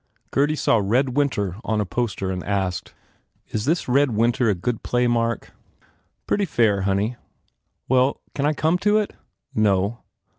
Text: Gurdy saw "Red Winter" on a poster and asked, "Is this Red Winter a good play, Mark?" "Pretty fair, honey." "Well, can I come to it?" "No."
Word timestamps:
Gurdy 0.31 0.55
saw 0.57 0.81
"Red 0.83 1.15
Winter" 1.15 1.57
on 1.63 1.79
a 1.79 1.85
poster 1.85 2.31
and 2.31 2.43
asked, 2.43 2.95
"Is 3.49 3.65
this 3.65 3.87
Red 3.87 4.15
Winter 4.15 4.49
a 4.49 4.55
good 4.55 4.81
play, 4.81 5.05
Mark?" 5.05 5.51
"Pretty 6.25 6.45
fair, 6.45 6.81
honey." 6.81 7.17
"Well, 7.87 8.19
can 8.33 8.47
I 8.47 8.53
come 8.53 8.79
to 8.79 8.97
it?" 8.97 9.13
"No." 9.53 9.99